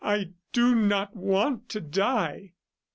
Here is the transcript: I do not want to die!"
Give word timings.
I 0.17 0.31
do 0.51 0.73
not 0.73 1.15
want 1.15 1.69
to 1.69 1.79
die!" 1.79 2.53